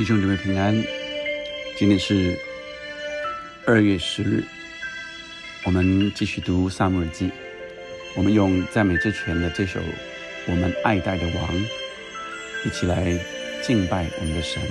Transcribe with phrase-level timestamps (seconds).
[0.00, 0.74] 弟兄姊妹平安，
[1.76, 2.34] 今天是
[3.66, 4.42] 二月十日，
[5.66, 7.26] 我们继续读《萨母耳记》，
[8.16, 9.78] 我们用赞美之泉的这首
[10.46, 11.54] 《我们爱戴的王》，
[12.64, 13.12] 一起来
[13.62, 14.62] 敬拜我们的神。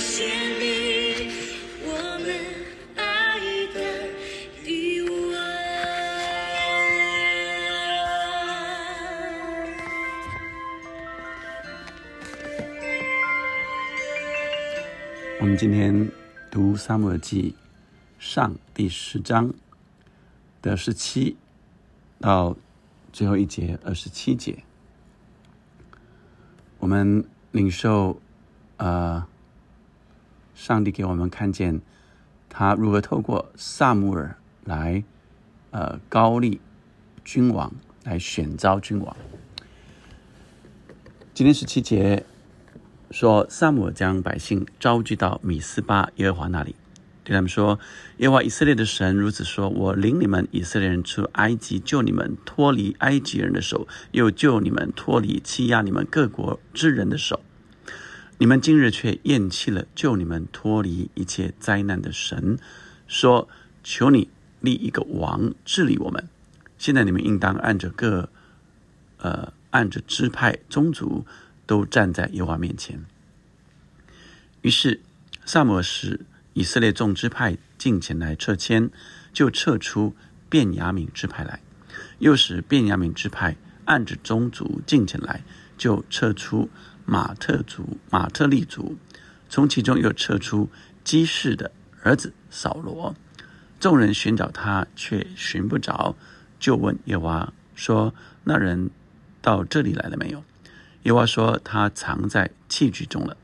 [0.00, 0.28] 我们。
[15.58, 16.08] 今天
[16.52, 17.56] 读《撒母耳记》
[18.24, 19.52] 上第十章
[20.62, 21.36] 的十七
[22.20, 22.56] 到
[23.12, 24.62] 最后一节二十七节，
[26.78, 28.22] 我们领受
[28.76, 29.26] 呃，
[30.58, 31.80] 上帝给我们看见
[32.50, 35.04] 他如何透过萨母耳来
[35.70, 36.60] 呃高丽
[37.24, 37.72] 君王，
[38.02, 39.16] 来选召君王。
[41.32, 42.26] 今天十七节
[43.12, 46.74] 说，萨姆尔将百姓招聚到米斯巴耶和华那里，
[47.22, 47.78] 对他们说
[48.18, 57.40] ：“耶和华以色列的神如此说：我领你们以色列人出埃及，救你们脱离埃及人的手，又救你们脱离欺压你们各国之人的手。
[58.40, 62.56] 你们今日却厌弃了救你们脱离一切灾难的神，
[63.08, 63.48] 说：
[63.82, 64.28] 求你
[64.60, 66.28] 立一个王治理我们。
[66.78, 68.28] 现在你们应当按着各
[69.16, 71.26] 呃按着支派宗族
[71.66, 73.04] 都站在耶和华面前。
[74.62, 75.00] 于是
[75.44, 78.88] 萨姆尔使以色列众支派进前来撤迁，
[79.32, 80.14] 就撤出
[80.48, 81.58] 便雅悯支派来；
[82.20, 83.56] 又使便雅悯支派
[83.86, 85.42] 按着宗族进前来，
[85.76, 86.70] 就撤出
[87.10, 88.98] 马特族、马特利族，
[89.48, 90.68] 从其中又撤出
[91.02, 93.14] 基士的儿子扫罗。
[93.80, 96.14] 众人寻找他，却寻不着，
[96.60, 98.12] 就问耶娃说
[98.44, 98.90] ：“那人
[99.40, 100.44] 到这里来了没有？”
[101.04, 103.38] 耶娃说：“他藏在器具中了。”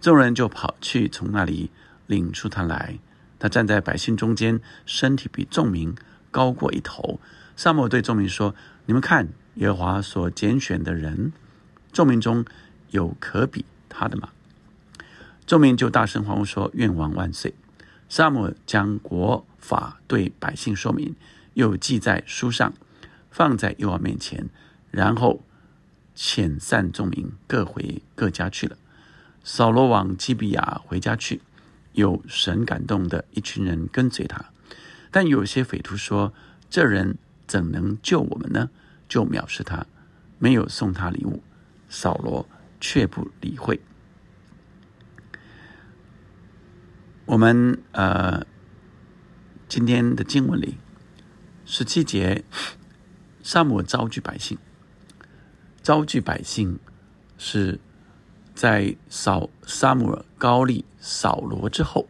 [0.00, 1.70] 众人就跑去，从那里
[2.06, 2.98] 领出他来。
[3.38, 5.94] 他站在百姓中间，身体比众民
[6.30, 7.20] 高过一头。
[7.56, 8.54] 萨母对众民说
[8.86, 11.32] ：“你们看，耶和华所拣选的人，
[11.92, 12.44] 众民中
[12.90, 14.30] 有可比他的吗？”
[15.46, 17.54] 众民就大声欢呼说：“愿王万岁！”
[18.08, 21.14] 萨母将国法对百姓说明，
[21.54, 22.72] 又记在书上，
[23.30, 24.48] 放在耶和华面前，
[24.90, 25.42] 然后
[26.16, 28.76] 遣散众民，各回各家去了。
[29.42, 31.40] 扫罗往基比亚回家去，
[31.92, 34.44] 有神感动的一群人跟随他，
[35.10, 36.32] 但有些匪徒说
[36.68, 38.70] ：“这人怎能救我们呢？”
[39.08, 39.86] 就藐视他，
[40.38, 41.42] 没有送他礼物。
[41.88, 42.46] 扫罗
[42.80, 43.80] 却不理会。
[47.26, 48.44] 我们呃，
[49.68, 50.78] 今天的经文里，
[51.64, 52.42] 十七节，
[53.42, 54.58] 萨姆尔招聚百姓，
[55.80, 56.80] 招聚百姓
[57.38, 57.78] 是
[58.52, 62.08] 在扫萨姆尔高利扫罗之后，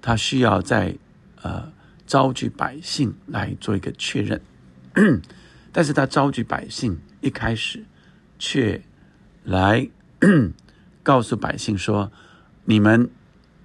[0.00, 0.96] 他需要在
[1.42, 1.70] 呃
[2.06, 4.40] 招聚百姓来做一个确认，
[5.72, 7.84] 但是他招聚百姓一开始
[8.38, 8.82] 却
[9.44, 9.88] 来
[11.02, 12.10] 告诉百姓说
[12.66, 13.10] ：“你们。”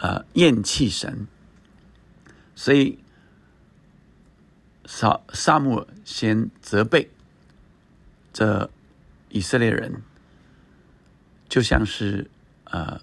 [0.00, 1.26] 呃，厌弃神，
[2.54, 3.00] 所以
[4.86, 7.10] 撒萨母尔先责备
[8.32, 8.70] 这
[9.28, 10.04] 以色列人，
[11.48, 12.30] 就像是
[12.62, 13.00] 呃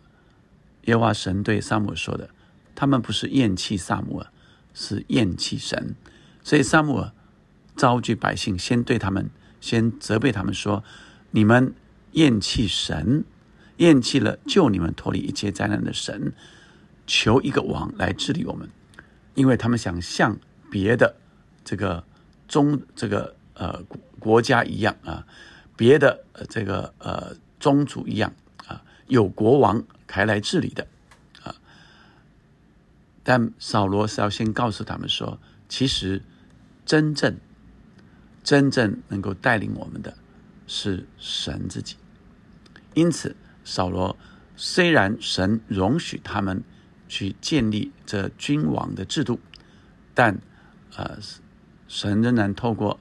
[0.86, 2.30] 耶和华神对萨母尔说的，
[2.74, 4.28] 他们不是厌弃萨母尔，
[4.74, 5.96] 是厌弃神，
[6.46, 7.12] 所以萨母尔
[7.76, 9.30] 召集百姓，先对他们
[9.60, 10.82] 先责备他们说：
[11.32, 11.76] 你们
[12.16, 13.24] 厌弃神，
[13.78, 16.34] 厌弃了救你们脱离一切灾难的神，
[17.06, 18.70] 求一个王来治理我们，
[19.34, 20.38] 因为他们想像
[20.72, 21.16] 别的
[21.64, 22.04] 这个
[22.48, 23.84] 宗这个呃
[24.18, 25.28] 国家一样啊，
[25.76, 28.34] 别的这个呃宗族一样
[28.66, 30.88] 啊，有国王才来治理的
[31.44, 31.54] 啊。
[33.24, 35.38] 但扫罗是要先告诉他们说，
[35.68, 36.22] 其实
[36.86, 37.36] 真正
[38.42, 40.18] 真正能够带领我们的
[40.66, 41.96] 是神自己，
[42.96, 43.36] 因此。
[43.68, 44.16] 扫罗
[44.56, 46.64] 虽然神容许他们
[47.10, 49.40] 去建立这君王的制度，
[50.14, 50.40] 但
[50.96, 51.18] 呃，
[51.88, 53.00] 神仍然透过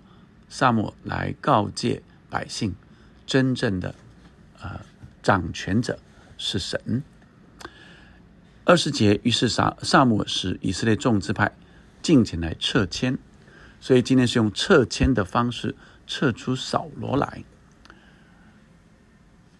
[0.49, 2.75] 萨母来告诫百姓，
[3.27, 3.95] 真正的
[4.59, 4.81] 呃
[5.23, 5.99] 掌权者
[6.39, 7.03] 是神。
[8.65, 11.55] 二十节，于是萨萨母使以色列众支派
[12.01, 13.19] 进前来撤迁，
[13.81, 15.77] 所以今天是用撤迁的方式
[16.07, 17.45] 撤出扫罗来。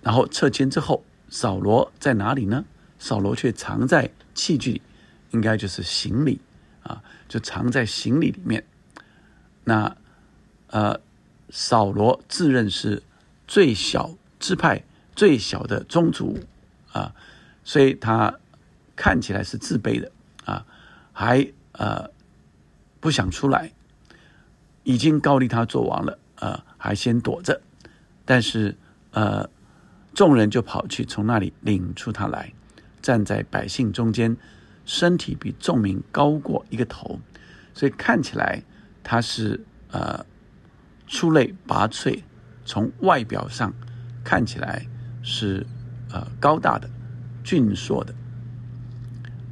[0.05, 2.63] 然后撤迁之后，扫罗在哪里呢？
[2.99, 4.83] 扫罗却藏在器具，
[5.31, 6.39] 应该就是行李
[6.83, 8.63] 啊，就藏在行李里面。
[9.65, 9.97] 那
[10.67, 11.01] 呃，
[11.49, 13.03] 扫罗自认是
[13.49, 14.85] 最小支派、
[15.17, 16.39] 最小的宗族
[16.93, 17.15] 啊，
[17.65, 18.39] 所以他
[18.95, 20.13] 看起来是自卑的
[20.45, 20.67] 啊，
[21.15, 22.11] 还呃
[23.01, 23.73] 不想出来，
[24.83, 27.59] 已经高立他做王了啊，还先躲着，
[28.27, 28.77] 但是
[29.13, 29.49] 呃。
[30.15, 32.53] 众人就跑去从那里领出他来，
[33.03, 34.37] 站在百姓中间，
[34.85, 37.19] 身体比众民高过一个头，
[37.75, 38.63] 所以看起来
[39.03, 40.25] 他是呃
[41.09, 42.23] 出类拔萃，
[42.65, 43.73] 从外表上
[44.23, 44.87] 看起来
[45.23, 45.67] 是
[46.13, 46.89] 呃高大的、
[47.43, 48.15] 俊硕的。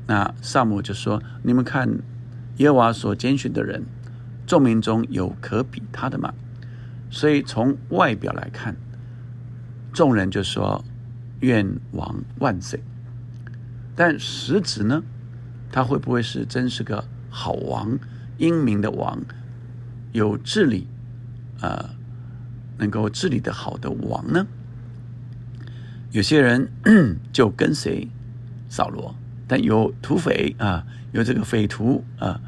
[0.07, 1.89] 那萨姆就说：“你们看
[2.59, 3.85] 耶和华所拣选的人，
[4.47, 6.33] 众民中有可比他的吗？”
[7.11, 8.77] 所以从外表来看。
[9.93, 10.83] 众人就说
[11.41, 12.83] ：“愿王万岁！”
[13.95, 15.03] 但实质呢，
[15.71, 17.99] 他会不会是真是个好王、
[18.39, 19.21] 英明的王，
[20.13, 20.87] 有治理，
[21.61, 21.91] 呃，
[22.79, 24.47] 能够治理的好的王呢？
[26.11, 26.71] 有些人
[27.33, 28.09] 就跟随
[28.69, 29.15] 扫罗，
[29.47, 32.41] 但有土匪啊，有这个匪徒啊，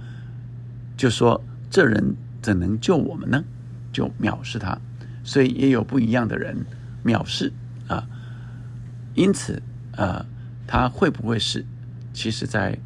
[0.96, 3.44] 就说这人怎能救我们呢？
[3.93, 4.79] 就藐视他，
[5.23, 6.64] 所以也有不一样的人。
[7.04, 7.52] 藐视
[7.86, 8.08] 啊，
[9.14, 9.62] 因此
[9.92, 10.24] 呃，
[10.66, 11.64] 他会不会是，
[12.12, 12.78] 其实在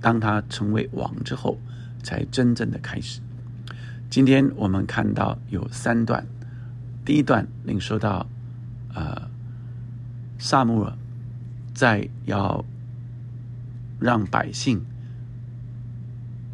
[0.00, 1.58] 当他成为王之后，
[2.02, 3.20] 才真正的开始。
[4.08, 6.26] 今天我们看到有三段，
[7.04, 8.26] 第一段领受到
[8.94, 9.28] 呃，
[10.38, 10.96] 萨穆尔
[11.74, 12.64] 在要
[14.00, 14.84] 让百姓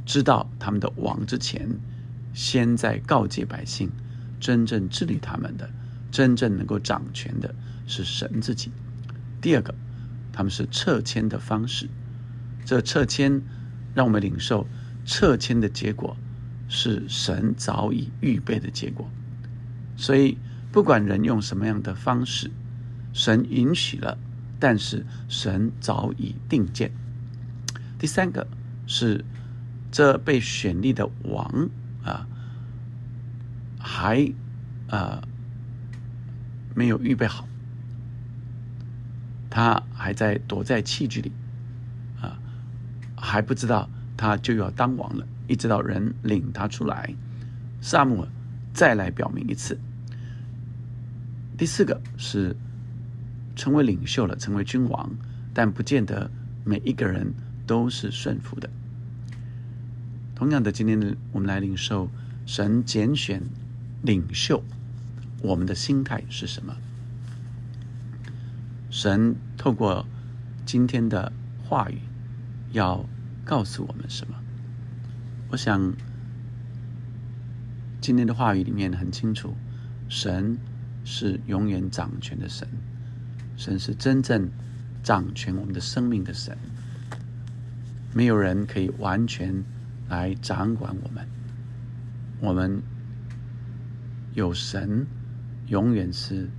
[0.05, 1.69] 知道他们的王之前，
[2.33, 3.91] 先在告诫百姓
[4.41, 5.71] 真正治理他们的。
[6.13, 7.53] 真正能够掌权的
[7.87, 8.71] 是神自己。
[9.41, 9.75] 第二个，
[10.33, 11.89] 他们是撤迁的方式。
[12.65, 13.43] 这撤迁
[13.95, 14.69] 让我们领受
[15.05, 16.17] 撤迁的结果
[16.69, 19.11] 是神早已预备的结果。
[19.97, 20.39] 所以，
[20.71, 22.51] 不管人用什么样的方式，
[23.13, 24.17] 神允许了，
[24.61, 26.93] 但是神早已定见。
[27.99, 28.47] 第三个
[28.87, 29.25] 是
[29.91, 31.69] 这被选立的王
[32.05, 32.29] 啊，
[33.79, 34.33] 还
[34.89, 35.23] 啊。
[36.75, 37.47] 没有预备好，
[39.51, 41.33] 他还在躲在器具里，
[42.21, 42.39] 啊，
[43.17, 45.27] 还不知道他就要当王了。
[45.49, 47.15] 一直到人领他出来，
[47.81, 48.27] 萨姆
[48.73, 49.79] 再来表明一次。
[51.59, 52.57] 第四个是
[53.55, 55.11] 成为领袖了，成为君王，
[55.53, 56.31] 但不见得
[56.65, 57.35] 每一个人
[57.67, 58.71] 都是顺服的。
[60.35, 62.09] 同样的，今天的我们来领受
[62.47, 63.43] 神拣选
[64.03, 64.63] 领袖。
[65.43, 66.77] 我们的心态是什么？
[68.91, 70.07] 神透过
[70.65, 71.33] 今天的
[71.65, 71.99] 话语
[72.71, 73.05] 要
[73.45, 74.37] 告诉我们什么？
[75.51, 75.95] 我想
[78.01, 79.55] 今天的话语里面很清楚，
[80.09, 80.57] 神
[81.05, 82.69] 是永远掌权的神，
[83.57, 84.49] 神是真正
[85.03, 86.57] 掌权我们的生命的神，
[88.15, 89.65] 没有人可以完全
[90.09, 91.27] 来掌管我们，
[92.41, 92.81] 我们
[94.35, 95.05] 有神。
[95.73, 96.51] 永远是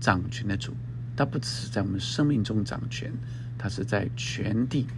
[0.00, 0.74] 掌权的主，
[1.16, 3.12] 他不只是在我们生命中掌权，
[3.56, 4.88] 他是在全地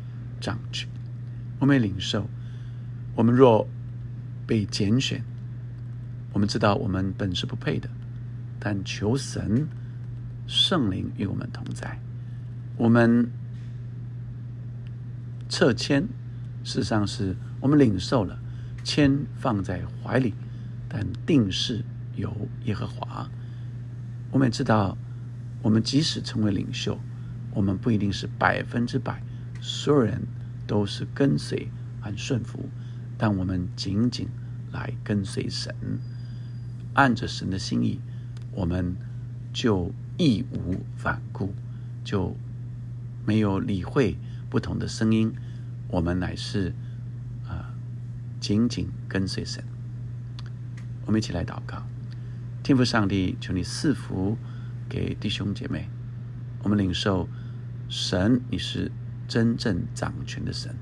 [0.41, 0.89] 掌权。
[1.59, 2.27] 我们领受，
[3.15, 3.69] 我们若
[4.47, 5.23] 被拣选，
[6.33, 7.91] 我们知道我们本是不配的，
[8.59, 9.69] 但求神
[10.47, 12.01] 圣灵与我们同在。
[12.79, 13.31] 我们
[15.51, 16.09] 撤迁，
[16.65, 18.39] 事实上是我们领受了
[18.83, 20.33] 签放在怀里，
[20.89, 21.85] 但定是
[22.17, 22.35] 由
[22.65, 23.29] 耶和华。
[24.31, 24.97] 我们也知道，
[25.63, 26.99] 我们即使成为领袖，
[27.55, 29.23] 我们不一定是百分之百，
[29.61, 30.23] 所有人
[30.67, 31.69] 都是跟随
[32.01, 32.69] 和顺服，
[33.17, 34.29] 但我们仅仅
[34.71, 35.75] 来跟随神，
[36.95, 38.01] 按着神的心意，
[38.53, 38.95] 我们
[39.53, 41.55] 就义无反顾，
[42.05, 42.37] 就
[43.25, 44.17] 没有理会
[44.51, 45.33] 不同的声音，
[45.89, 46.75] 我们乃是
[47.49, 47.73] 啊，
[48.39, 49.65] 紧紧跟随神。
[51.07, 51.83] 我们一起来祷告，
[52.69, 54.37] 天父上帝，求你赐福
[54.91, 55.89] 给弟兄姐妹。
[56.63, 57.27] 我们领受
[57.89, 58.93] 神，你是
[59.27, 60.75] 真正掌权的神。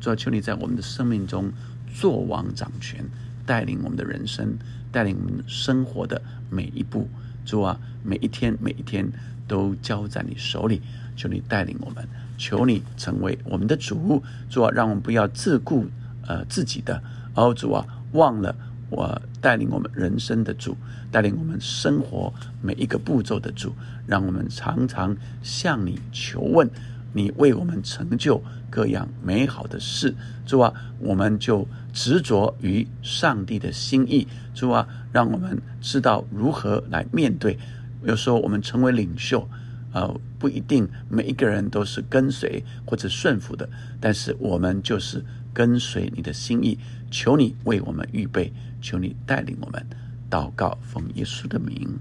[0.00, 1.50] 主要求你在我们的生命中
[1.92, 3.04] 做王掌权，
[3.44, 4.56] 带领我们的人生，
[4.92, 7.08] 带领我们生活的每一步。
[7.44, 9.10] 主啊，每一天每一天
[9.48, 10.80] 都交在你手里。
[11.16, 12.06] 求你带领我们，
[12.38, 14.22] 求你成为我们的主。
[14.48, 15.88] 主啊，让我们不要自顾
[16.24, 17.02] 呃自己的，
[17.34, 18.54] 哦主啊，忘了。
[18.92, 20.76] 我带领我们人生的主，
[21.10, 22.30] 带领我们生活
[22.60, 23.72] 每一个步骤的主，
[24.06, 26.68] 让我们常常向你求问，
[27.14, 30.14] 你为我们成就各样美好的事。
[30.44, 34.28] 主啊，我们就执着于上帝的心意。
[34.54, 37.58] 主啊，让我们知道如何来面对。
[38.04, 39.48] 有时候我们成为领袖，
[39.94, 43.66] 呃，不一定每一个人都是跟随或者顺服的，
[43.98, 46.78] 但是我们就是跟随你的心意。
[47.10, 48.52] 求你为我们预备。
[48.80, 49.86] 求你带领我们
[50.28, 51.98] 祷告，奉耶稣的名，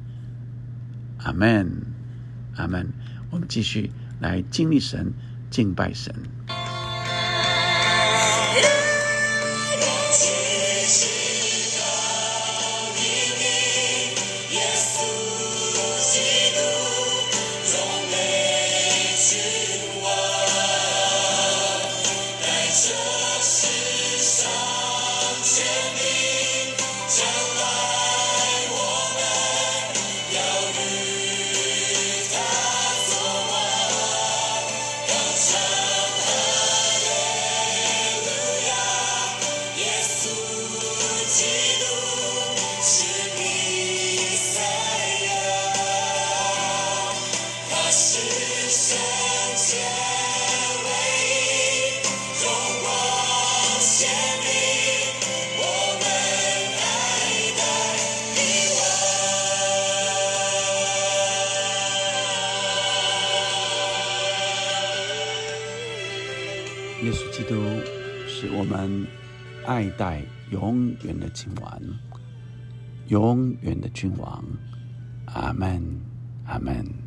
[1.20, 1.70] 阿门，
[2.55, 2.91] 阿门。
[3.29, 5.13] 我们继续来经历神，
[5.51, 6.15] 敬拜神。
[67.41, 67.55] 基督
[68.27, 69.03] 是我们
[69.65, 70.21] 爱戴
[70.51, 71.81] 永远的君王，
[73.07, 74.45] 永远的君王。
[75.25, 75.83] 阿门，
[76.45, 77.00] 阿门。